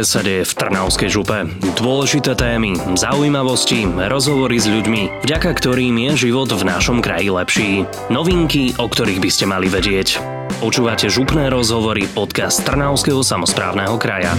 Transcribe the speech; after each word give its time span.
ktoré 0.00 0.16
sa 0.16 0.24
deje 0.24 0.48
v 0.48 0.56
Trnavskej 0.56 1.10
župe. 1.12 1.38
Dôležité 1.76 2.32
témy, 2.32 2.72
zaujímavosti, 2.96 3.84
rozhovory 3.84 4.56
s 4.56 4.64
ľuďmi, 4.64 5.28
vďaka 5.28 5.52
ktorým 5.60 5.92
je 6.08 6.24
život 6.24 6.48
v 6.48 6.62
našom 6.64 7.04
kraji 7.04 7.28
lepší. 7.28 7.70
Novinky, 8.08 8.72
o 8.80 8.88
ktorých 8.88 9.20
by 9.20 9.28
ste 9.28 9.44
mali 9.44 9.68
vedieť. 9.68 10.16
Počúvate 10.64 11.12
župné 11.12 11.52
rozhovory 11.52 12.08
podcast 12.16 12.64
Trnavského 12.64 13.20
samozprávneho 13.20 14.00
kraja. 14.00 14.32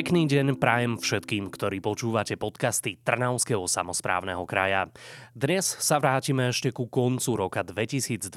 Pekný 0.00 0.24
deň 0.32 0.56
prajem 0.56 0.96
všetkým, 0.96 1.52
ktorí 1.52 1.84
počúvate 1.84 2.32
podcasty 2.40 2.96
Trnavského 3.04 3.68
samozprávneho 3.68 4.48
kraja. 4.48 4.88
Dnes 5.36 5.76
sa 5.76 6.00
vrátime 6.00 6.48
ešte 6.48 6.72
ku 6.72 6.88
koncu 6.88 7.36
roka 7.36 7.60
2022, 7.60 8.32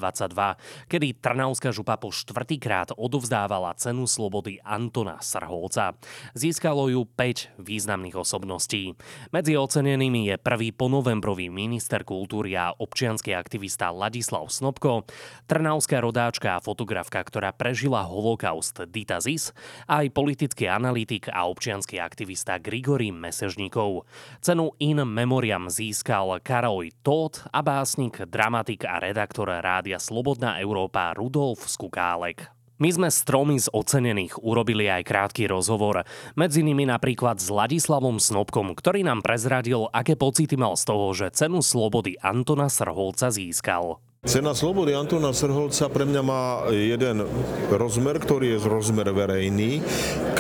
kedy 0.91 1.07
Trnavská 1.23 1.71
župa 1.71 1.95
po 1.95 2.11
štvrtýkrát 2.11 2.91
odovzdávala 2.99 3.79
cenu 3.79 4.03
slobody 4.11 4.59
Antona 4.59 5.23
Srholca. 5.23 5.95
Získalo 6.35 6.91
ju 6.91 7.07
5 7.07 7.55
významných 7.55 8.19
osobností. 8.19 8.99
Medzi 9.31 9.55
ocenenými 9.55 10.35
je 10.35 10.35
prvý 10.35 10.75
ponovembrový 10.75 11.47
minister 11.47 12.03
kultúry 12.03 12.59
a 12.59 12.75
občianský 12.75 13.39
aktivista 13.39 13.87
Ladislav 13.87 14.51
Snobko, 14.51 15.07
trnavská 15.47 16.03
rodáčka 16.03 16.59
a 16.59 16.63
fotografka, 16.63 17.23
ktorá 17.23 17.55
prežila 17.55 18.03
holokaust 18.03 18.83
Dita 18.91 19.23
Zis, 19.23 19.55
aj 19.87 20.11
politický 20.11 20.67
analytik 20.67 21.31
a 21.31 21.52
občianský 21.53 22.01
aktivista 22.01 22.57
Grigory 22.57 23.13
Mesežníkov. 23.13 24.09
Cenu 24.41 24.73
In 24.81 25.05
Memoriam 25.05 25.69
získal 25.69 26.41
Karol 26.41 26.89
Todt 27.05 27.45
a 27.53 27.61
básnik, 27.61 28.25
dramatik 28.25 28.89
a 28.89 28.97
redaktor 28.97 29.53
rádia 29.61 30.01
Slobodná 30.01 30.57
Európa 30.57 31.13
Rudolf 31.13 31.69
Skukálek. 31.69 32.49
My 32.81 32.89
sme 32.89 33.07
s 33.13 33.21
tromi 33.21 33.61
z 33.61 33.69
ocenených 33.69 34.41
urobili 34.41 34.89
aj 34.89 35.05
krátky 35.05 35.45
rozhovor. 35.45 36.03
Medzi 36.33 36.65
nimi 36.65 36.89
napríklad 36.89 37.37
s 37.37 37.47
Ladislavom 37.47 38.17
Snobkom, 38.17 38.73
ktorý 38.73 39.05
nám 39.05 39.21
prezradil, 39.21 39.87
aké 39.93 40.17
pocity 40.17 40.57
mal 40.57 40.73
z 40.73 40.83
toho, 40.89 41.13
že 41.13 41.31
cenu 41.31 41.61
slobody 41.61 42.17
Antona 42.19 42.67
Srholca 42.67 43.29
získal. 43.29 44.01
Cena 44.23 44.55
slobody 44.55 44.95
Antona 44.95 45.35
Srholca 45.35 45.91
pre 45.91 46.07
mňa 46.07 46.21
má 46.23 46.63
jeden 46.71 47.27
rozmer, 47.67 48.23
ktorý 48.23 48.55
je 48.55 48.63
rozmer 48.71 49.11
verejný, 49.11 49.83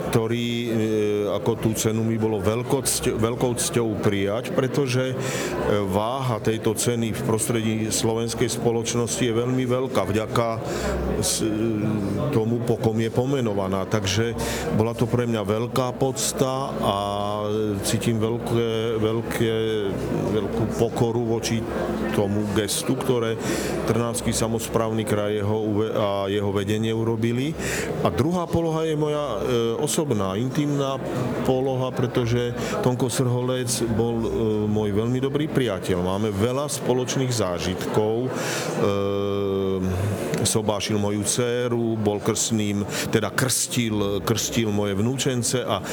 ktorý 0.07 0.47
e, 0.47 0.67
ako 1.35 1.51
tú 1.59 1.69
cenu 1.75 1.99
mi 1.99 2.15
bolo 2.15 2.39
veľkou 2.39 3.51
cťou 3.59 3.99
prijať, 3.99 4.55
pretože 4.55 5.11
e, 5.11 5.15
váha 5.83 6.39
tejto 6.39 6.79
ceny 6.79 7.11
v 7.11 7.21
prostredí 7.27 7.75
slovenskej 7.91 8.55
spoločnosti 8.55 9.19
je 9.19 9.35
veľmi 9.35 9.67
veľká 9.67 10.07
vďaka 10.07 10.47
e, 10.55 10.59
tomu, 12.31 12.63
po 12.63 12.79
kom 12.79 12.95
je 13.03 13.11
pomenovaná. 13.11 13.83
Takže 13.83 14.31
bola 14.79 14.95
to 14.95 15.11
pre 15.11 15.27
mňa 15.27 15.43
veľká 15.43 15.91
podsta 15.99 16.71
a 16.71 16.97
cítim 17.83 18.15
veľké, 18.15 18.95
veľké, 18.95 19.53
veľkú 20.33 20.63
pokoru 20.81 21.21
voči 21.21 21.61
tomu 22.17 22.45
gestu, 22.57 22.97
ktoré 22.97 23.37
Trnavský 23.85 24.33
samozprávny 24.33 25.03
kraj 25.05 25.41
jeho, 25.41 25.57
a 25.93 26.09
jeho 26.29 26.49
vedenie 26.53 26.93
urobili. 26.93 27.53
A 28.05 28.09
druhá 28.13 28.49
poloha 28.49 28.85
je 28.85 28.95
moja 28.97 29.21
e, 29.21 29.37
osobná, 29.81 30.37
intimná 30.37 30.97
poloha, 31.43 31.89
pretože 31.93 32.53
Tonko 32.81 33.09
Srholec 33.09 33.69
bol 33.93 34.15
e, 34.23 34.29
môj 34.69 34.89
veľmi 34.93 35.19
dobrý 35.21 35.45
priateľ. 35.49 35.99
Máme 36.01 36.29
veľa 36.33 36.69
spoločných 36.69 37.31
zážitkov. 37.33 38.29
Sobášil 40.53 41.01
moju 41.01 41.25
dceru, 41.25 41.97
bol 41.97 42.21
krstným, 42.21 42.85
teda 43.09 43.33
krstil, 43.33 44.21
krstil 44.21 44.69
moje 44.69 44.93
vnúčence 44.93 45.57
a 45.65 45.81
e, 45.81 45.83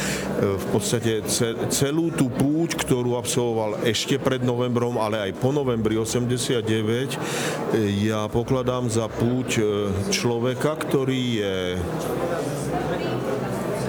v 0.52 0.66
podstate 0.68 1.24
celú 1.72 2.12
tú 2.12 2.28
púť, 2.28 2.76
ktorú 2.76 3.16
absolvoval 3.16 3.88
ešte 3.88 4.20
pred 4.20 4.44
novembrom, 4.44 5.00
ale 5.00 5.32
aj 5.32 5.40
po 5.40 5.48
novembri 5.48 5.96
89, 5.96 6.60
e, 6.60 7.16
ja 8.04 8.28
pokladám 8.28 8.92
za 8.92 9.08
púť 9.08 9.48
e, 9.56 9.62
človeka, 10.12 10.76
ktorý 10.76 11.22
je 11.40 11.56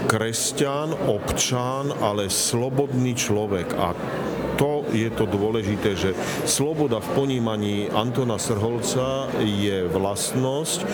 kresťan, 0.08 0.96
občan, 1.12 1.92
ale 2.00 2.32
slobodný 2.32 3.12
človek. 3.16 3.76
A 3.76 3.92
je 4.92 5.10
to 5.12 5.26
dôležité, 5.26 5.96
že 5.96 6.12
sloboda 6.44 7.00
v 7.00 7.10
ponímaní 7.16 7.88
Antona 7.92 8.36
Srholca 8.36 9.32
je 9.40 9.88
vlastnosť, 9.88 10.80
e, 10.84 10.86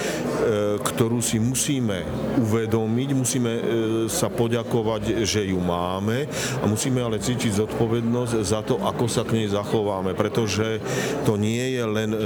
ktorú 0.81 1.19
si 1.19 1.41
musíme 1.41 2.05
uvedomiť, 2.37 3.09
musíme 3.17 3.51
e, 3.51 3.61
sa 4.07 4.29
poďakovať, 4.29 5.25
že 5.25 5.49
ju 5.49 5.57
máme 5.57 6.29
a 6.61 6.65
musíme 6.69 7.01
ale 7.01 7.17
cítiť 7.17 7.65
zodpovednosť 7.65 8.33
za 8.45 8.61
to, 8.61 8.77
ako 8.81 9.05
sa 9.09 9.25
k 9.25 9.41
nej 9.43 9.47
zachováme, 9.49 10.13
pretože 10.13 10.79
to 11.25 11.35
nie 11.35 11.75
je 11.75 11.83
len 11.83 12.11
e, 12.13 12.19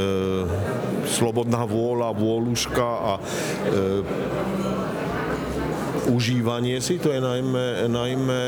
slobodná 1.07 1.63
vôľa, 1.63 2.13
vôľuška 2.13 2.87
a 2.87 3.13
užívanie 6.11 6.81
si, 6.83 6.99
to 6.99 7.13
je 7.13 7.21
najmä, 7.23 7.87
najmä 7.87 8.41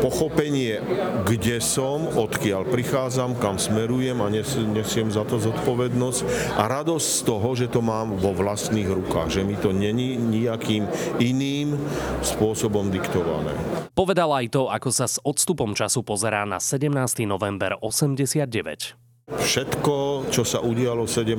pochopenie, 0.00 0.80
kde 1.28 1.60
som, 1.60 2.08
odkiaľ 2.08 2.68
prichádzam, 2.70 3.36
kam 3.36 3.60
smerujem 3.60 4.16
a 4.22 4.32
nesiem 4.32 5.08
za 5.12 5.26
to 5.28 5.36
zodpovednosť 5.42 6.20
a 6.56 6.62
radosť 6.70 7.06
z 7.06 7.20
toho, 7.26 7.48
že 7.52 7.66
to 7.68 7.84
mám 7.84 8.16
vo 8.16 8.32
vlastných 8.32 8.88
rukách, 8.88 9.40
že 9.40 9.42
mi 9.42 9.58
to 9.58 9.74
není 9.74 10.16
nejakým 10.16 10.88
iným 11.20 11.76
spôsobom 12.24 12.88
diktované. 12.88 13.52
Povedal 13.92 14.32
aj 14.32 14.46
to, 14.48 14.72
ako 14.72 14.88
sa 14.88 15.04
s 15.04 15.20
odstupom 15.20 15.76
času 15.76 16.00
pozerá 16.00 16.48
na 16.48 16.56
17. 16.56 17.28
november 17.28 17.76
89. 17.80 18.96
Všetko, 19.32 20.28
čo 20.28 20.42
sa 20.42 20.60
udialo 20.60 21.06
17. 21.08 21.36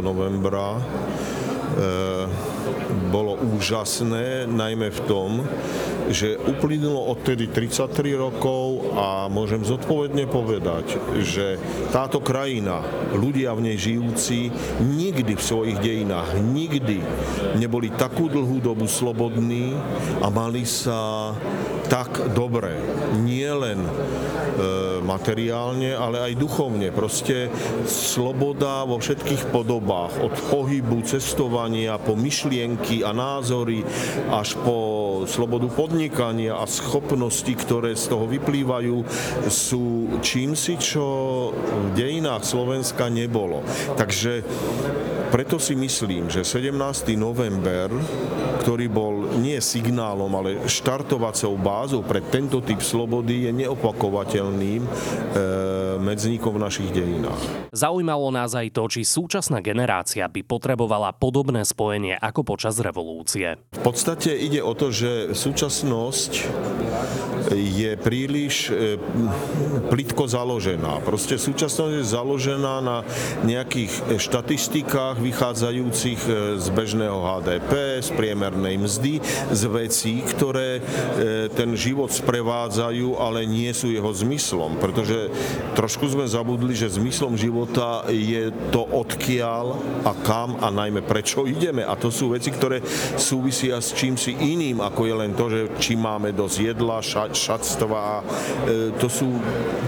novembra, 0.00 0.78
e, 0.78 0.82
bolo 3.08 3.34
úžasné, 3.34 4.44
najmä 4.48 4.92
v 4.92 5.00
tom, 5.08 5.30
že 6.08 6.40
uplynulo 6.40 7.12
odtedy 7.12 7.48
33 7.52 8.16
rokov 8.16 8.92
a 8.96 9.28
môžem 9.28 9.60
zodpovedne 9.60 10.24
povedať, 10.24 10.96
že 11.20 11.60
táto 11.92 12.24
krajina, 12.24 12.80
ľudia 13.12 13.52
v 13.52 13.72
nej 13.72 13.76
žijúci, 13.76 14.48
nikdy 14.80 15.36
v 15.36 15.42
svojich 15.42 15.78
dejinách, 15.80 16.40
nikdy 16.40 17.04
neboli 17.60 17.92
takú 17.92 18.32
dlhú 18.32 18.60
dobu 18.64 18.88
slobodní 18.88 19.76
a 20.24 20.32
mali 20.32 20.64
sa 20.64 21.32
tak 21.88 22.32
dobre. 22.36 22.76
Nie 23.24 23.52
len 23.52 23.80
e, 23.80 23.92
materiálne, 25.08 25.96
ale 25.96 26.20
aj 26.20 26.32
duchovne. 26.36 26.92
Proste 26.92 27.48
sloboda 27.88 28.84
vo 28.84 29.00
všetkých 29.00 29.48
podobách, 29.48 30.20
od 30.20 30.36
pohybu, 30.52 31.00
cestovania, 31.08 31.96
po 31.96 32.12
myšlienky 32.12 33.00
a 33.00 33.16
názory, 33.16 33.80
až 34.28 34.60
po 34.60 34.76
slobodu 35.24 35.72
podnikania 35.72 36.60
a 36.60 36.68
schopnosti, 36.68 37.48
ktoré 37.48 37.96
z 37.96 38.04
toho 38.12 38.28
vyplývajú, 38.28 38.96
sú 39.48 40.20
čím 40.20 40.52
si, 40.52 40.76
čo 40.76 41.06
v 41.56 41.88
dejinách 41.96 42.44
Slovenska 42.44 43.08
nebolo. 43.08 43.64
Takže 43.96 44.44
preto 45.28 45.60
si 45.60 45.76
myslím, 45.76 46.32
že 46.32 46.44
17. 46.44 47.12
november, 47.16 47.92
ktorý 48.68 48.84
bol 48.92 49.40
nie 49.40 49.56
signálom, 49.64 50.28
ale 50.36 50.68
štartovacou 50.68 51.56
bázou 51.56 52.04
pre 52.04 52.20
tento 52.20 52.60
typ 52.60 52.84
slobody, 52.84 53.48
je 53.48 53.64
neopakovateľným 53.64 54.84
e, 54.84 54.90
medzníkom 56.00 56.56
v 56.56 56.62
našich 56.62 56.90
dejinách. 56.94 57.70
Zaujímalo 57.74 58.30
nás 58.30 58.54
aj 58.54 58.72
to, 58.72 58.86
či 58.88 59.02
súčasná 59.04 59.58
generácia 59.60 60.24
by 60.30 60.40
potrebovala 60.46 61.14
podobné 61.14 61.66
spojenie 61.66 62.16
ako 62.16 62.54
počas 62.54 62.78
revolúcie. 62.78 63.58
V 63.74 63.82
podstate 63.82 64.32
ide 64.34 64.62
o 64.62 64.72
to, 64.72 64.94
že 64.94 65.34
súčasnosť 65.34 66.32
je 67.54 67.96
príliš 67.96 68.68
e, 68.68 69.00
plitko 69.88 70.28
založená. 70.28 71.00
Proste 71.00 71.40
súčasnosť 71.40 71.92
je 72.00 72.04
založená 72.04 72.74
na 72.84 72.98
nejakých 73.46 74.20
štatistikách, 74.20 75.16
vychádzajúcich 75.22 76.20
e, 76.28 76.30
z 76.60 76.66
bežného 76.74 77.16
HDP, 77.16 78.04
z 78.04 78.10
priemernej 78.12 78.76
mzdy, 78.76 79.24
z 79.48 79.62
vecí, 79.72 80.20
ktoré 80.20 80.78
e, 80.78 80.82
ten 81.48 81.72
život 81.72 82.12
sprevádzajú, 82.12 83.16
ale 83.16 83.48
nie 83.48 83.72
sú 83.72 83.88
jeho 83.88 84.12
zmyslom, 84.12 84.76
pretože 84.76 85.32
trošku 85.72 85.87
trošku 85.88 86.20
sme 86.20 86.28
zabudli, 86.28 86.76
že 86.76 87.00
zmyslom 87.00 87.32
života 87.40 88.04
je 88.12 88.52
to 88.68 88.84
odkiaľ 88.84 89.80
a 90.04 90.12
kam 90.20 90.60
a 90.60 90.68
najmä 90.68 91.00
prečo 91.00 91.48
ideme. 91.48 91.80
A 91.80 91.96
to 91.96 92.12
sú 92.12 92.36
veci, 92.36 92.52
ktoré 92.52 92.84
súvisia 93.16 93.80
s 93.80 93.96
čím 93.96 94.20
si 94.20 94.36
iným, 94.36 94.84
ako 94.84 95.08
je 95.08 95.14
len 95.16 95.32
to, 95.32 95.48
že 95.48 95.72
či 95.80 95.96
máme 95.96 96.36
dosť 96.36 96.56
jedla, 96.60 97.00
ša, 97.00 97.32
šatstva. 97.32 98.04
E, 98.04 98.22
to 99.00 99.08
sú 99.08 99.32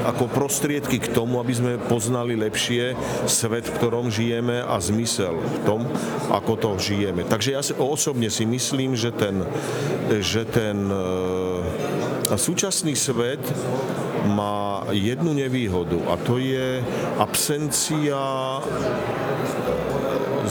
ako 0.08 0.24
prostriedky 0.32 1.04
k 1.04 1.12
tomu, 1.12 1.36
aby 1.36 1.52
sme 1.52 1.76
poznali 1.76 2.32
lepšie 2.32 2.96
svet, 3.28 3.68
v 3.68 3.76
ktorom 3.76 4.08
žijeme 4.08 4.64
a 4.64 4.80
zmysel 4.80 5.36
v 5.36 5.58
tom, 5.68 5.84
ako 6.32 6.52
to 6.56 6.70
žijeme. 6.80 7.28
Takže 7.28 7.52
ja 7.52 7.60
osobne 7.76 8.32
si 8.32 8.48
myslím, 8.48 8.96
že 8.96 9.12
ten, 9.12 9.44
že 10.24 10.48
ten 10.48 10.80
e, 10.88 12.40
súčasný 12.40 12.96
svet 12.96 13.44
má 14.24 14.84
jednu 14.90 15.32
nevýhodu 15.32 16.10
a 16.10 16.16
to 16.16 16.38
je 16.38 16.84
absencia 17.18 18.18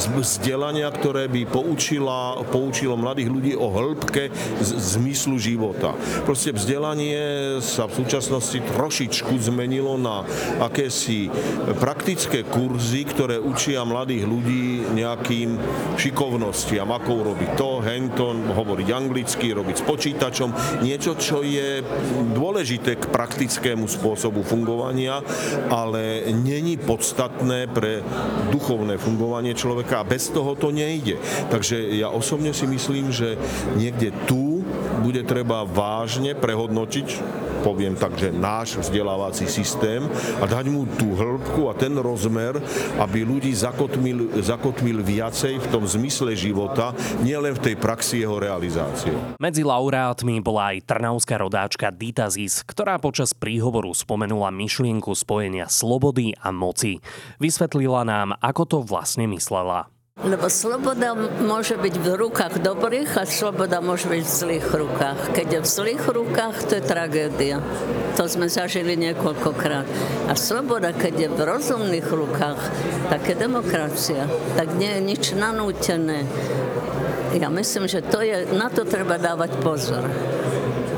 vzdelania, 0.07 0.87
ktoré 0.87 1.27
by 1.27 1.49
poučila, 1.49 2.39
poučilo 2.47 2.95
mladých 2.95 3.29
ľudí 3.29 3.53
o 3.59 3.67
hĺbke 3.67 4.31
zmyslu 4.63 5.35
života. 5.35 5.97
Proste 6.23 6.55
vzdelanie 6.55 7.57
sa 7.59 7.91
v 7.91 8.05
súčasnosti 8.05 8.61
trošičku 8.77 9.35
zmenilo 9.41 9.99
na 9.99 10.23
akési 10.63 11.27
praktické 11.81 12.47
kurzy, 12.47 13.03
ktoré 13.03 13.41
učia 13.41 13.83
mladých 13.83 14.23
ľudí 14.23 14.93
nejakým 14.95 15.57
šikovnostiam, 15.97 16.87
ako 16.93 17.09
urobiť 17.25 17.49
to, 17.57 17.71
hento, 17.83 18.27
hovoriť 18.31 18.87
anglicky, 18.93 19.51
robiť 19.51 19.75
s 19.81 19.83
počítačom, 19.83 20.49
niečo, 20.85 21.17
čo 21.17 21.41
je 21.41 21.81
dôležité 22.37 23.01
k 23.01 23.09
praktickému 23.09 23.89
spôsobu 23.89 24.45
fungovania, 24.45 25.25
ale 25.73 26.29
není 26.29 26.77
podstatné 26.77 27.65
pre 27.71 28.05
duchovné 28.53 29.01
fungovanie 29.01 29.57
človeka 29.57 29.88
človeka 29.89 30.05
bez 30.05 30.29
toho 30.29 30.53
to 30.53 30.69
nejde. 30.69 31.17
Takže 31.49 31.97
ja 31.97 32.13
osobne 32.13 32.53
si 32.53 32.69
myslím, 32.69 33.09
že 33.09 33.33
niekde 33.73 34.13
tu 34.29 34.61
bude 35.01 35.25
treba 35.25 35.65
vážne 35.65 36.37
prehodnotiť 36.37 37.38
poviem 37.61 37.93
tak, 37.95 38.15
že 38.15 38.31
náš 38.31 38.79
vzdelávací 38.79 39.45
systém 39.45 40.05
a 40.39 40.45
dať 40.47 40.65
mu 40.71 40.87
tú 40.97 41.13
hĺbku 41.13 41.69
a 41.69 41.73
ten 41.75 41.93
rozmer, 41.99 42.57
aby 42.97 43.27
ľudí 43.27 43.51
zakotvil, 43.53 44.39
zakotvil 44.39 45.03
viacej 45.03 45.59
v 45.59 45.67
tom 45.69 45.83
zmysle 45.83 46.33
života, 46.33 46.95
nielen 47.21 47.55
v 47.55 47.71
tej 47.71 47.75
praxi 47.75 48.23
jeho 48.23 48.39
realizácie. 48.39 49.11
Medzi 49.37 49.63
laureátmi 49.63 50.39
bola 50.39 50.75
aj 50.75 50.87
trnavská 50.87 51.35
rodáčka 51.37 51.91
Dita 51.91 52.31
Zis, 52.31 52.63
ktorá 52.63 52.97
počas 52.97 53.35
príhovoru 53.35 53.91
spomenula 53.91 54.49
myšlienku 54.49 55.11
spojenia 55.13 55.67
slobody 55.67 56.33
a 56.39 56.49
moci. 56.49 57.03
Vysvetlila 57.37 58.07
nám, 58.07 58.35
ako 58.39 58.63
to 58.65 58.77
vlastne 58.83 59.27
myslela. 59.29 59.91
Lebo 60.19 60.51
sloboda 60.51 61.15
môže 61.39 61.79
byť 61.79 61.95
v 61.95 62.07
rukách 62.19 62.59
dobrých 62.59 63.15
a 63.15 63.23
sloboda 63.23 63.79
môže 63.79 64.11
byť 64.11 64.19
v 64.19 64.35
zlých 64.35 64.67
rukách. 64.67 65.19
Keď 65.31 65.47
je 65.47 65.59
v 65.63 65.67
zlých 65.67 66.03
rukách, 66.11 66.55
to 66.67 66.75
je 66.75 66.83
tragédia. 66.83 67.63
To 68.19 68.27
sme 68.27 68.51
zažili 68.51 68.99
niekoľkokrát. 68.99 69.87
A 70.27 70.35
sloboda, 70.35 70.91
keď 70.91 71.13
je 71.23 71.29
v 71.31 71.39
rozumných 71.39 72.09
rukách, 72.11 72.61
tak 73.07 73.31
je 73.31 73.35
demokracia. 73.39 74.27
Tak 74.59 74.75
nie 74.75 74.91
je 74.91 75.01
nič 75.07 75.23
nanútené. 75.39 76.27
Ja 77.39 77.47
myslím, 77.47 77.87
že 77.87 78.03
to 78.03 78.19
je, 78.19 78.43
na 78.51 78.67
to 78.67 78.83
treba 78.83 79.15
dávať 79.15 79.55
pozor 79.63 80.03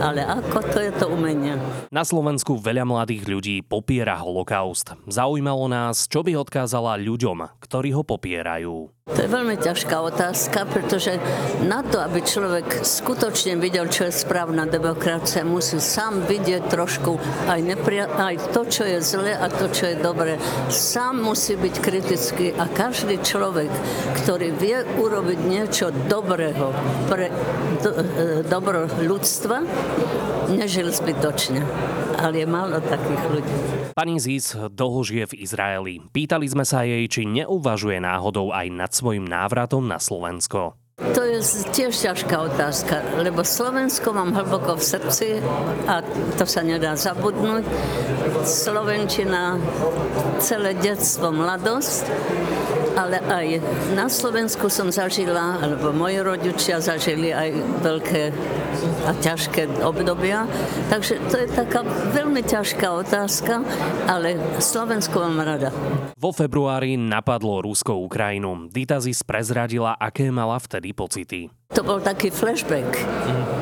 ale 0.01 0.25
ako 0.25 0.59
to 0.65 0.79
je 0.81 0.91
to 0.97 1.05
umenie. 1.13 1.53
Na 1.93 2.01
Slovensku 2.01 2.57
veľa 2.57 2.83
mladých 2.89 3.29
ľudí 3.29 3.55
popiera 3.61 4.17
holokaust. 4.17 4.97
Zaujímalo 5.05 5.69
nás, 5.69 6.09
čo 6.09 6.25
by 6.25 6.33
odkázala 6.41 6.97
ľuďom, 6.97 7.61
ktorí 7.61 7.93
ho 7.93 8.01
popierajú. 8.01 8.89
To 9.11 9.19
je 9.19 9.27
veľmi 9.27 9.59
ťažká 9.59 9.99
otázka, 9.99 10.63
pretože 10.71 11.19
na 11.67 11.83
to, 11.83 11.99
aby 11.99 12.23
človek 12.23 12.79
skutočne 12.79 13.59
videl, 13.59 13.91
čo 13.91 14.07
je 14.07 14.13
správna 14.15 14.63
demokracia, 14.63 15.43
musí 15.43 15.83
sám 15.83 16.23
vidieť 16.23 16.71
trošku 16.71 17.19
aj, 17.51 17.59
nepria- 17.59 18.07
aj 18.07 18.55
to, 18.55 18.63
čo 18.63 18.87
je 18.87 19.03
zlé 19.03 19.35
a 19.35 19.51
to, 19.51 19.67
čo 19.67 19.91
je 19.91 19.95
dobré. 19.99 20.39
Sám 20.71 21.19
musí 21.19 21.59
byť 21.59 21.75
kritický 21.83 22.55
a 22.55 22.71
každý 22.71 23.19
človek, 23.19 23.67
ktorý 24.23 24.55
vie 24.55 24.79
urobiť 24.95 25.39
niečo 25.43 25.91
dobrého 26.07 26.71
pre 27.11 27.27
do- 27.83 27.95
e, 27.99 28.47
dobro 28.47 28.87
ľudstva, 29.03 29.59
nežil 30.55 30.87
zbytočne 30.87 31.67
ale 32.21 32.45
je 32.45 32.47
málo 32.47 32.77
takých 32.77 33.23
ľudí. 33.33 33.55
Pani 33.97 34.15
Zis 34.21 34.53
dlho 34.55 35.01
žije 35.03 35.25
v 35.33 35.37
Izraeli. 35.43 35.93
Pýtali 36.13 36.45
sme 36.47 36.63
sa 36.63 36.85
jej, 36.85 37.03
či 37.09 37.27
neuvažuje 37.27 37.97
náhodou 37.99 38.53
aj 38.53 38.67
nad 38.71 38.91
svojim 39.01 39.25
návratom 39.25 39.89
na 39.89 39.97
Slovensko. 39.97 40.77
To 41.01 41.21
je 41.25 41.41
tiež 41.73 41.97
ťažká 41.97 42.53
otázka, 42.53 43.01
lebo 43.17 43.41
Slovensko 43.41 44.13
mám 44.13 44.37
hlboko 44.37 44.77
v 44.77 44.83
srdci 44.85 45.27
a 45.89 46.05
to 46.37 46.45
sa 46.45 46.61
nedá 46.61 46.93
zabudnúť. 46.93 47.65
Slovenčina 48.45 49.57
celé 50.37 50.77
detstvo, 50.77 51.33
mladosť, 51.33 52.05
ale 52.95 53.19
aj 53.23 53.47
na 53.95 54.07
Slovensku 54.11 54.67
som 54.67 54.91
zažila, 54.91 55.59
alebo 55.59 55.91
moji 55.95 56.19
rodičia 56.19 56.79
zažili 56.83 57.31
aj 57.31 57.49
veľké 57.83 58.21
a 59.05 59.11
ťažké 59.17 59.83
obdobia. 59.83 60.47
Takže 60.89 61.19
to 61.29 61.35
je 61.41 61.47
taká 61.51 61.85
veľmi 62.15 62.41
ťažká 62.41 62.87
otázka, 62.91 63.61
ale 64.07 64.37
Slovensko 64.57 65.21
mám 65.21 65.43
rada. 65.43 65.69
Vo 66.17 66.29
februári 66.29 66.97
napadlo 67.01 67.65
Rusko 67.65 67.97
Ukrajinu. 68.05 68.69
Ditazis 68.69 69.25
prezradila, 69.25 69.97
aké 69.97 70.29
mala 70.29 70.57
vtedy 70.61 70.93
pocity. 70.93 71.49
To 71.71 71.87
bol 71.87 72.03
taký 72.03 72.29
flashback. 72.29 72.99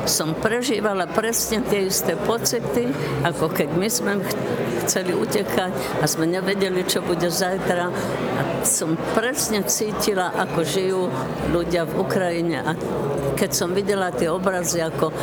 Som 0.04 0.34
prežívala 0.34 1.06
presne 1.06 1.62
tie 1.62 1.86
isté 1.86 2.18
pocity, 2.18 2.90
ako 3.22 3.54
keď 3.54 3.68
my 3.78 3.88
sme 3.88 4.12
chceli 4.90 5.14
utekať 5.14 6.02
a 6.02 6.04
sme 6.10 6.26
nevedeli, 6.26 6.82
čo 6.82 6.98
bude 6.98 7.30
zajtra. 7.30 7.94
A 8.34 8.40
som 8.66 8.98
presne 9.14 9.62
cítila, 9.62 10.34
ako 10.34 10.66
žijú 10.66 11.06
ľudia 11.54 11.86
v 11.86 12.02
Ukrajine. 12.02 12.58
A 12.58 12.74
keď 13.38 13.50
som 13.54 13.70
videla 13.70 14.10
tie 14.10 14.26
obrazy, 14.26 14.82
ako 14.82 15.14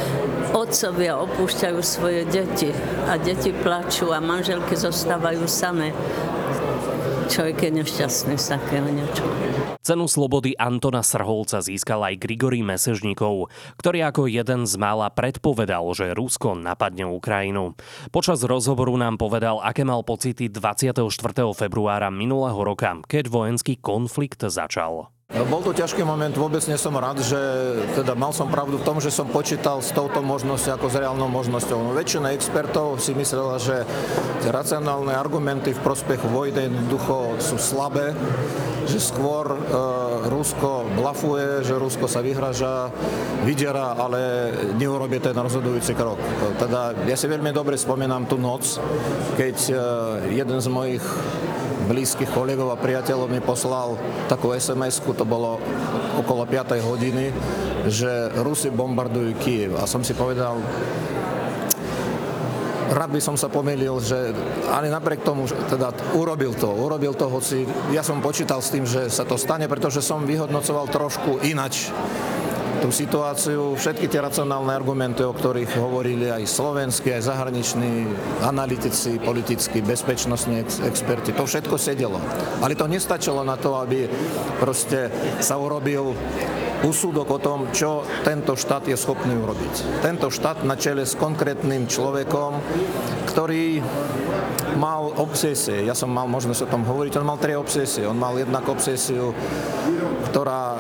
otcovia 0.56 1.20
opúšťajú 1.20 1.80
svoje 1.84 2.24
deti 2.32 2.72
a 3.12 3.20
deti 3.20 3.52
plačú 3.52 4.16
a 4.16 4.24
manželky 4.24 4.80
zostávajú 4.80 5.44
samé, 5.52 5.92
človek 7.28 7.68
je 7.68 7.72
nešťastný 7.84 8.36
z 8.40 8.46
takého 8.56 8.88
niečo. 8.88 9.24
Cenu 9.84 10.08
slobody 10.08 10.56
Antona 10.56 11.00
Srholca 11.00 11.64
získal 11.64 12.04
aj 12.04 12.20
Grigory 12.20 12.60
Mesežníkov, 12.64 13.52
ktorý 13.80 14.08
ako 14.08 14.28
jeden 14.28 14.68
z 14.68 14.74
mála 14.76 15.08
predpovedal, 15.12 15.88
že 15.96 16.12
Rusko 16.12 16.60
napadne 16.60 17.08
Ukrajinu. 17.08 17.76
Počas 18.12 18.44
rozhovoru 18.44 18.96
nám 19.00 19.16
povedal, 19.16 19.64
aké 19.64 19.88
mal 19.88 20.04
pocity 20.04 20.52
24. 20.52 21.08
februára 21.56 22.12
minulého 22.12 22.60
roka, 22.60 23.00
keď 23.08 23.32
vojenský 23.32 23.80
konflikt 23.80 24.44
začal. 24.44 25.17
Bol 25.28 25.60
to 25.60 25.76
ťažký 25.76 26.08
moment, 26.08 26.32
vôbec 26.40 26.64
nie 26.72 26.80
som 26.80 26.96
rád, 26.96 27.20
že 27.20 27.36
teda 28.00 28.16
mal 28.16 28.32
som 28.32 28.48
pravdu 28.48 28.80
v 28.80 28.88
tom, 28.88 29.04
že 29.04 29.12
som 29.12 29.28
počítal 29.28 29.84
s 29.84 29.92
touto 29.92 30.24
možnosťou 30.24 30.80
ako 30.80 30.88
s 30.88 30.96
reálnou 30.96 31.28
možnosťou. 31.28 31.84
No, 31.84 31.92
väčšina 31.92 32.32
expertov 32.32 33.04
si 33.04 33.12
myslela, 33.12 33.60
že 33.60 33.84
racionálne 34.48 35.12
argumenty 35.12 35.76
v 35.76 35.84
prospech 35.84 36.24
vojny 36.32 36.72
jednoducho 36.72 37.44
sú 37.44 37.60
slabé, 37.60 38.16
že 38.88 39.04
skôr 39.04 39.52
e, 39.52 39.58
Rusko 40.32 40.88
blafuje, 40.96 41.62
že 41.68 41.76
Rusko 41.76 42.08
sa 42.08 42.24
vyhraža, 42.24 42.90
vydiera, 43.44 44.00
ale 44.00 44.52
neurobí 44.80 45.20
ten 45.20 45.36
rozhodujúci 45.36 45.92
krok. 45.94 46.18
Teda 46.56 46.96
ja 47.06 47.20
si 47.20 47.28
veľmi 47.28 47.52
dobre 47.52 47.76
spomínam 47.76 48.26
tú 48.26 48.40
noc, 48.40 48.80
keď 49.36 49.58
e, 49.68 49.74
jeden 50.40 50.60
z 50.64 50.68
mojich 50.72 51.04
blízkych 51.88 52.32
kolegov 52.36 52.76
a 52.76 52.78
priateľov 52.80 53.32
mi 53.32 53.40
poslal 53.40 53.96
takú 54.28 54.52
sms 54.52 55.00
to 55.16 55.24
bolo 55.24 55.56
okolo 56.20 56.44
5. 56.44 56.84
hodiny, 56.84 57.32
že 57.88 58.32
Rusi 58.44 58.68
bombardujú 58.68 59.40
Kiev. 59.40 59.80
A 59.80 59.88
som 59.88 60.04
si 60.04 60.12
povedal, 60.12 60.60
rád 62.92 63.10
by 63.12 63.22
som 63.22 63.36
sa 63.36 63.52
pomýlil, 63.52 64.00
že 64.00 64.32
ale 64.72 64.88
napriek 64.92 65.24
tomu, 65.24 65.48
teda 65.48 65.92
urobil 66.16 66.56
to, 66.56 66.70
urobil 66.72 67.14
to, 67.14 67.28
hoci 67.28 67.68
ja 67.92 68.04
som 68.04 68.24
počítal 68.24 68.64
s 68.64 68.72
tým, 68.72 68.88
že 68.88 69.12
sa 69.12 69.28
to 69.28 69.36
stane, 69.36 69.68
pretože 69.68 70.00
som 70.04 70.24
vyhodnocoval 70.24 70.88
trošku 70.88 71.44
inač 71.44 71.92
tú 72.78 72.94
situáciu, 72.94 73.74
všetky 73.74 74.06
tie 74.06 74.22
racionálne 74.22 74.70
argumenty, 74.70 75.26
o 75.26 75.34
ktorých 75.34 75.82
hovorili 75.82 76.30
aj 76.30 76.46
slovenskí, 76.46 77.10
aj 77.10 77.26
zahraniční 77.26 78.06
analytici, 78.46 79.18
politickí, 79.18 79.82
bezpečnostní 79.82 80.62
experti, 80.86 81.34
to 81.34 81.44
všetko 81.50 81.76
sedelo. 81.76 82.22
Ale 82.62 82.78
to 82.78 82.86
nestačilo 82.86 83.42
na 83.42 83.58
to, 83.58 83.82
aby 83.82 84.06
proste 84.62 85.10
sa 85.42 85.58
urobil 85.58 86.14
úsudok 86.86 87.28
o 87.38 87.40
tom, 87.42 87.60
čo 87.74 88.06
tento 88.22 88.54
štát 88.54 88.86
je 88.86 88.98
schopný 88.98 89.34
urobiť. 89.34 90.04
Tento 90.06 90.30
štát 90.30 90.62
na 90.62 90.78
čele 90.78 91.08
s 91.08 91.18
konkrétnym 91.18 91.90
človekom, 91.90 92.60
ktorý 93.34 93.82
mal 94.78 95.10
obsesie. 95.18 95.82
Ja 95.88 95.98
som 95.98 96.14
mal 96.14 96.30
možnosť 96.30 96.70
o 96.70 96.72
tom 96.72 96.86
hovoriť. 96.86 97.18
On 97.18 97.26
mal 97.26 97.42
tri 97.42 97.58
obsesie. 97.58 98.06
On 98.06 98.18
mal 98.18 98.38
jednak 98.38 98.68
obsesiu, 98.70 99.34
ktorá 100.30 100.78
e, 100.78 100.80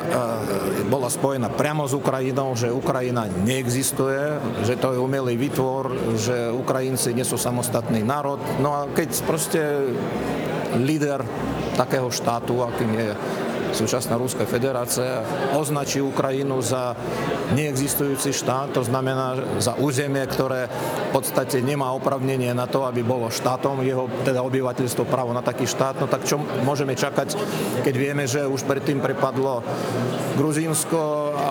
bola 0.85 1.09
spojená 1.09 1.49
priamo 1.49 1.89
s 1.89 1.97
Ukrajinou, 1.97 2.53
že 2.53 2.69
Ukrajina 2.69 3.25
neexistuje, 3.25 4.37
že 4.67 4.77
to 4.77 4.93
je 4.93 5.01
umelý 5.01 5.33
vytvor, 5.33 6.13
že 6.19 6.53
Ukrajinci 6.53 7.17
nie 7.17 7.25
sú 7.25 7.41
samostatný 7.41 8.05
národ. 8.05 8.37
No 8.61 8.77
a 8.77 8.85
keď 8.85 9.09
proste 9.25 9.61
líder 10.77 11.25
takého 11.73 12.09
štátu, 12.13 12.61
akým 12.61 12.91
je 12.93 13.09
súčasná 13.73 14.15
Ruská 14.15 14.47
federácia 14.47 15.23
označí 15.55 15.99
Ukrajinu 16.03 16.59
za 16.63 16.95
neexistujúci 17.55 18.35
štát, 18.35 18.75
to 18.75 18.83
znamená 18.83 19.39
za 19.59 19.75
územie, 19.79 20.23
ktoré 20.27 20.67
v 20.67 21.09
podstate 21.15 21.63
nemá 21.63 21.91
opravnenie 21.95 22.51
na 22.51 22.67
to, 22.67 22.83
aby 22.83 23.03
bolo 23.03 23.31
štátom, 23.31 23.83
jeho 23.83 24.11
teda 24.27 24.43
obyvateľstvo 24.43 25.03
právo 25.07 25.31
na 25.31 25.43
taký 25.43 25.63
štát, 25.63 25.99
no 26.03 26.07
tak 26.07 26.27
čo 26.27 26.39
môžeme 26.63 26.95
čakať, 26.95 27.35
keď 27.83 27.95
vieme, 27.95 28.23
že 28.27 28.43
už 28.47 28.67
predtým 28.67 28.99
prepadlo 28.99 29.63
Gruzínsko 30.37 31.01
a 31.33 31.47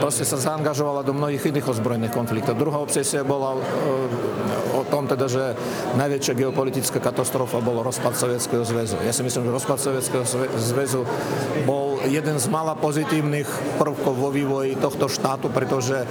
proste 0.00 0.24
sa 0.24 0.40
zaangažovala 0.40 1.04
do 1.04 1.12
mnohých 1.12 1.52
iných 1.52 1.68
ozbrojených 1.68 2.14
konfliktov. 2.14 2.56
Druhá 2.56 2.80
obsesia 2.80 3.24
bola 3.24 3.56
e, 3.56 3.60
o 4.84 4.90
tom 4.92 5.08
teda, 5.08 5.24
že 5.24 5.56
najväčšia 5.96 6.36
geopolitická 6.36 7.00
katastrofa 7.00 7.64
bol 7.64 7.80
rozpad 7.80 8.12
Sovietskeho 8.12 8.60
zväzu. 8.68 9.00
Ja 9.00 9.16
si 9.16 9.24
myslím, 9.24 9.48
že 9.48 9.56
rozpad 9.56 9.80
Sovietskeho 9.80 10.24
zväzu 10.60 11.08
bol 11.64 12.04
jeden 12.04 12.36
z 12.36 12.46
mála 12.52 12.76
pozitívnych 12.76 13.48
prvkov 13.80 14.12
vo 14.12 14.28
vývoji 14.28 14.76
tohto 14.76 15.08
štátu, 15.08 15.48
pretože 15.48 16.04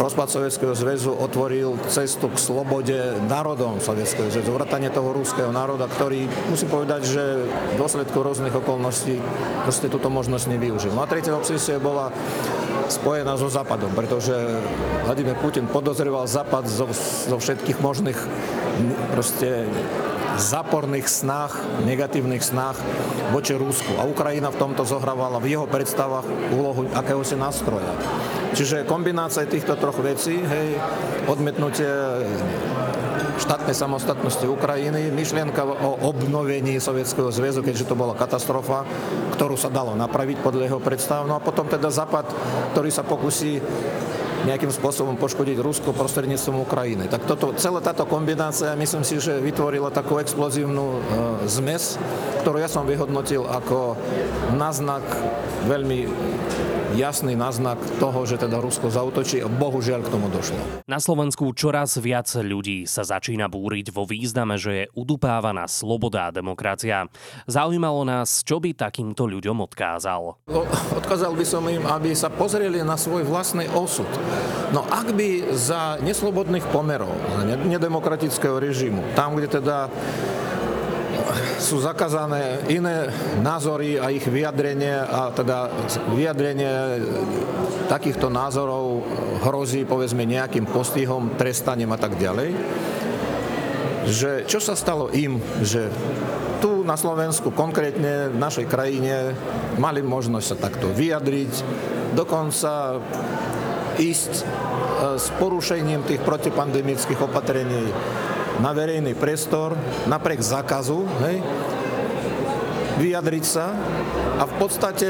rozpad 0.00 0.32
Sovietskeho 0.32 0.72
zväzu 0.72 1.12
otvoril 1.12 1.76
cestu 1.92 2.32
k 2.32 2.40
slobode 2.40 3.20
národom 3.28 3.84
Sovietskeho 3.84 4.32
zväzu, 4.32 4.56
vrátanie 4.56 4.88
toho 4.88 5.12
rúského 5.12 5.52
národa, 5.52 5.84
ktorý, 5.84 6.24
musím 6.48 6.72
povedať, 6.72 7.04
že 7.04 7.22
v 7.44 7.74
dôsledku 7.76 8.16
rôznych 8.16 8.56
okolností 8.56 9.20
proste 9.68 9.92
túto 9.92 10.08
možnosť 10.08 10.56
nevyužil. 10.56 10.96
No 10.96 11.04
a 11.04 11.10
tretia 11.10 11.36
obsesia 11.36 11.76
bola 11.76 12.08
spojená 12.88 13.36
so 13.36 13.52
Západom, 13.52 13.92
pretože 13.92 14.32
Vladimír 15.04 15.36
Putin 15.38 15.68
podozrieval 15.68 16.24
Západ 16.24 16.64
zo, 16.66 16.88
zo 17.28 17.36
všetkých 17.36 17.78
možných 17.84 18.18
proste 19.12 19.68
záporných 20.40 21.06
snách, 21.06 21.60
negatívnych 21.84 22.40
snách 22.40 22.80
voči 23.36 23.52
Rusku. 23.52 24.00
A 24.00 24.08
Ukrajina 24.08 24.48
v 24.48 24.58
tomto 24.58 24.88
zohrávala 24.88 25.36
v 25.38 25.54
jeho 25.54 25.66
predstavách 25.68 26.24
úlohu 26.56 26.88
akéhosi 26.96 27.36
nástroja. 27.36 27.92
Čiže 28.50 28.82
kombinácia 28.88 29.46
týchto 29.46 29.78
troch 29.78 29.98
vecí, 30.02 30.42
hej, 30.42 30.68
odmetnutie 31.30 31.86
štátnej 33.40 33.72
samostatnosti 33.72 34.44
Ukrajiny, 34.44 35.08
myšlienka 35.14 35.64
o 35.64 35.96
obnovení 36.12 36.76
Sovietskeho 36.76 37.32
zväzu, 37.32 37.64
keďže 37.64 37.88
to 37.88 37.96
bola 37.96 38.12
katastrofa, 38.12 38.84
ktorú 39.38 39.56
sa 39.56 39.72
dalo 39.72 39.96
napraviť 39.96 40.44
podľa 40.44 40.64
jeho 40.68 40.80
predstav. 40.82 41.24
No 41.24 41.38
a 41.38 41.44
potom 41.44 41.64
teda 41.64 41.88
Západ, 41.88 42.28
ktorý 42.76 42.90
sa 42.92 43.06
pokusí 43.06 43.62
nejakým 44.40 44.72
spôsobom 44.72 45.20
poškodiť 45.20 45.60
Rusko 45.60 45.92
prostredníctvom 45.92 46.64
Ukrajiny. 46.64 47.12
Tak 47.12 47.28
toto, 47.28 47.52
celá 47.60 47.84
táto 47.84 48.08
kombinácia, 48.08 48.72
myslím 48.72 49.04
si, 49.04 49.20
že 49.20 49.36
vytvorila 49.36 49.92
takú 49.92 50.16
explozívnu 50.16 50.84
e, 50.84 50.98
zmes, 51.44 52.00
ktorú 52.40 52.56
ja 52.56 52.68
som 52.70 52.88
vyhodnotil 52.88 53.44
ako 53.44 54.00
náznak 54.56 55.04
veľmi 55.68 56.08
jasný 56.94 57.38
náznak 57.38 57.78
toho, 57.98 58.26
že 58.26 58.40
teda 58.40 58.58
Rusko 58.58 58.90
zautočí 58.90 59.42
bohužiaľ 59.46 60.00
k 60.06 60.12
tomu 60.12 60.26
došlo. 60.30 60.58
Na 60.86 60.98
Slovensku 60.98 61.50
čoraz 61.54 61.98
viac 61.98 62.26
ľudí 62.34 62.88
sa 62.88 63.06
začína 63.06 63.46
búriť 63.46 63.94
vo 63.94 64.06
význame, 64.08 64.56
že 64.58 64.72
je 64.72 64.90
udupávaná 64.96 65.66
sloboda 65.70 66.30
a 66.30 66.34
demokracia. 66.34 67.06
Zaujímalo 67.46 68.02
nás, 68.06 68.42
čo 68.42 68.58
by 68.58 68.74
takýmto 68.74 69.26
ľuďom 69.26 69.62
odkázal. 69.66 70.40
Odkázal 70.96 71.32
by 71.36 71.44
som 71.46 71.62
im, 71.70 71.84
aby 71.86 72.14
sa 72.14 72.32
pozreli 72.32 72.82
na 72.82 72.98
svoj 72.98 73.22
vlastný 73.26 73.70
osud. 73.72 74.08
No 74.70 74.86
ak 74.86 75.14
by 75.14 75.54
za 75.54 75.98
neslobodných 76.02 76.66
pomerov, 76.70 77.10
za 77.34 77.42
nedemokratického 77.46 78.62
režimu, 78.62 79.02
tam, 79.18 79.34
kde 79.34 79.62
teda 79.62 79.90
sú 81.60 81.78
zakázané 81.82 82.64
iné 82.72 83.08
názory 83.44 83.96
a 84.00 84.10
ich 84.12 84.24
vyjadrenie 84.24 84.94
a 85.00 85.30
teda 85.32 85.70
vyjadrenie 86.12 87.02
takýchto 87.88 88.30
názorov 88.30 89.04
hrozí 89.44 89.88
povedzme 89.88 90.26
nejakým 90.26 90.68
postihom, 90.68 91.34
trestaním 91.36 91.92
a 91.94 91.98
tak 91.98 92.16
ďalej. 92.16 92.54
Že 94.10 94.30
čo 94.48 94.58
sa 94.58 94.74
stalo 94.74 95.12
im, 95.12 95.38
že 95.60 95.92
tu 96.60 96.84
na 96.84 96.96
Slovensku, 96.96 97.52
konkrétne 97.52 98.28
v 98.32 98.36
našej 98.36 98.66
krajine, 98.68 99.32
mali 99.80 100.04
možnosť 100.04 100.46
sa 100.46 100.56
takto 100.68 100.92
vyjadriť, 100.92 101.52
dokonca 102.12 103.00
ísť 103.96 104.32
e, 104.40 104.44
s 105.16 105.26
porušením 105.36 106.04
tých 106.04 106.20
protipandemických 106.24 107.20
opatrení 107.20 107.92
na 108.60 108.70
verejný 108.76 109.16
priestor, 109.16 109.74
napriek 110.04 110.44
zákazu, 110.44 111.08
hej, 111.24 111.40
vyjadriť 113.00 113.44
sa 113.44 113.72
a 114.36 114.44
v 114.44 114.54
podstate 114.60 115.08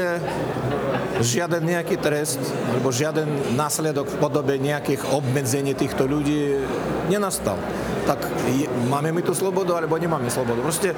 žiaden 1.19 1.61
nejaký 1.67 1.99
trest 1.99 2.39
alebo 2.71 2.89
žiaden 2.89 3.27
následok 3.53 4.07
v 4.09 4.17
podobe 4.17 4.55
nejakých 4.57 5.03
obmedzení 5.11 5.75
týchto 5.75 6.07
ľudí 6.07 6.63
nenastal. 7.11 7.59
Tak 8.07 8.17
je, 8.55 8.65
máme 8.89 9.13
my 9.13 9.21
tú 9.21 9.35
slobodu 9.35 9.77
alebo 9.77 9.99
nemáme 9.99 10.31
slobodu. 10.31 10.63
Proste 10.63 10.95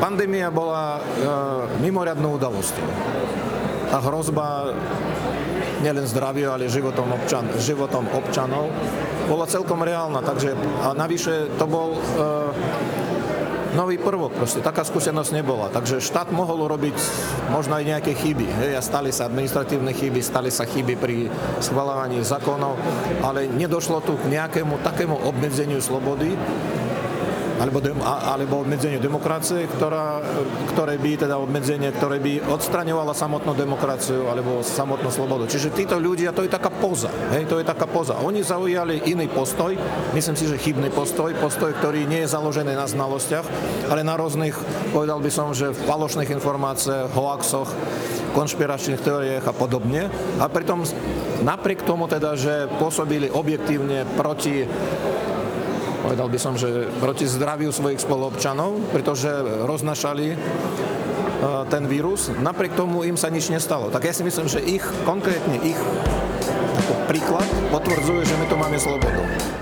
pandémia 0.00 0.48
bola 0.48 0.96
e, 0.96 1.00
mimoriadnou 1.84 2.40
udalosťou. 2.40 2.88
Tá 3.90 3.98
hrozba 3.98 4.72
nielen 5.80 6.04
zdraviu, 6.04 6.52
ale 6.52 6.68
životom, 6.68 7.08
občan, 7.12 7.48
životom 7.56 8.06
občanov, 8.12 8.68
bola 9.26 9.48
celkom 9.48 9.80
reálna. 9.80 10.20
Takže, 10.20 10.54
a 10.84 10.92
navyše 10.92 11.48
to 11.56 11.64
bol 11.68 11.96
e, 11.96 12.00
nový 13.74 14.02
prvok, 14.02 14.34
proste 14.34 14.58
taká 14.58 14.82
skúsenosť 14.82 15.30
nebola. 15.30 15.70
Takže 15.70 16.02
štát 16.02 16.34
mohol 16.34 16.66
urobiť 16.66 16.96
možno 17.54 17.78
aj 17.78 17.84
nejaké 17.86 18.12
chyby. 18.18 18.46
Hej, 18.46 18.72
a 18.78 18.82
stali 18.82 19.14
sa 19.14 19.30
administratívne 19.30 19.94
chyby, 19.94 20.20
stali 20.22 20.50
sa 20.50 20.66
chyby 20.66 20.94
pri 20.98 21.30
schvalovaní 21.62 22.18
zákonov, 22.22 22.74
ale 23.22 23.46
nedošlo 23.46 24.02
tu 24.02 24.18
k 24.18 24.30
nejakému 24.30 24.82
takému 24.82 25.14
obmedzeniu 25.26 25.78
slobody, 25.78 26.34
alebo, 27.60 27.84
alebo 28.04 28.64
obmedzenie 28.64 28.96
demokracie, 28.96 29.68
ktorá, 29.68 30.24
ktoré 30.72 30.96
by, 30.96 31.28
teda 31.28 31.36
obmedzenie, 31.36 31.92
ktoré 31.92 32.16
by 32.16 32.40
odstraňovala 32.48 33.12
samotnú 33.12 33.52
demokraciu 33.52 34.32
alebo 34.32 34.64
samotnú 34.64 35.12
slobodu. 35.12 35.44
Čiže 35.44 35.76
títo 35.76 36.00
ľudia, 36.00 36.32
to 36.32 36.40
je 36.40 36.50
taká 36.50 36.72
poza. 36.72 37.12
Hej, 37.36 37.52
to 37.52 37.60
je 37.60 37.68
taká 37.68 37.84
poza. 37.84 38.16
Oni 38.24 38.40
zaujali 38.40 39.04
iný 39.12 39.28
postoj, 39.28 39.76
myslím 40.16 40.36
si, 40.40 40.48
že 40.48 40.56
chybný 40.56 40.88
postoj, 40.88 41.36
postoj, 41.36 41.76
ktorý 41.76 42.08
nie 42.08 42.24
je 42.24 42.32
založený 42.32 42.72
na 42.72 42.88
znalostiach, 42.88 43.44
ale 43.92 44.00
na 44.00 44.16
rôznych, 44.16 44.56
povedal 44.96 45.20
by 45.20 45.28
som, 45.28 45.52
že 45.52 45.76
v 45.76 45.84
falošných 45.84 46.32
informáciách, 46.32 47.12
hoaxoch, 47.12 47.68
konšpiračných 48.32 49.02
teóriách 49.04 49.44
a 49.44 49.52
podobne. 49.52 50.08
A 50.40 50.46
pritom 50.48 50.86
napriek 51.42 51.82
tomu 51.82 52.06
teda, 52.06 52.38
že 52.38 52.70
pôsobili 52.78 53.28
objektívne 53.28 54.06
proti 54.14 54.64
povedal 56.00 56.28
by 56.32 56.38
som, 56.40 56.54
že 56.56 56.88
proti 56.98 57.28
zdraviu 57.28 57.70
svojich 57.70 58.00
spoluobčanov, 58.00 58.90
pretože 58.90 59.28
roznašali 59.68 60.26
e, 60.32 60.36
ten 61.68 61.84
vírus. 61.84 62.32
Napriek 62.32 62.72
tomu 62.74 63.04
im 63.04 63.20
sa 63.20 63.28
nič 63.28 63.52
nestalo. 63.52 63.92
Tak 63.92 64.08
ja 64.08 64.12
si 64.16 64.24
myslím, 64.24 64.48
že 64.48 64.64
ich, 64.64 64.84
konkrétne 65.04 65.60
ich 65.60 65.78
príklad 67.06 67.46
potvrdzuje, 67.68 68.22
že 68.24 68.38
my 68.38 68.46
to 68.48 68.56
máme 68.56 68.78
slobodu. 68.80 69.59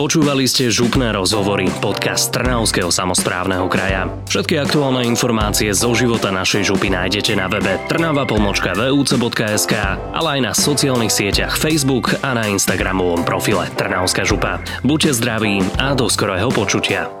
Počúvali 0.00 0.48
ste 0.48 0.72
župné 0.72 1.12
rozhovory, 1.12 1.68
podcast 1.76 2.32
Trnavského 2.32 2.88
samozprávneho 2.88 3.68
kraja. 3.68 4.08
Všetky 4.32 4.56
aktuálne 4.56 5.04
informácie 5.04 5.68
zo 5.76 5.92
života 5.92 6.32
našej 6.32 6.72
župy 6.72 6.88
nájdete 6.88 7.36
na 7.36 7.52
webe 7.52 7.76
trnava.vuc.sk, 7.84 9.74
ale 10.16 10.28
aj 10.32 10.40
na 10.40 10.52
sociálnych 10.56 11.12
sieťach 11.12 11.52
Facebook 11.52 12.16
a 12.24 12.32
na 12.32 12.48
Instagramovom 12.48 13.28
profile 13.28 13.68
Trnavská 13.76 14.24
župa. 14.24 14.64
Buďte 14.80 15.20
zdraví 15.20 15.60
a 15.76 15.92
do 15.92 16.08
skorého 16.08 16.48
počutia. 16.48 17.12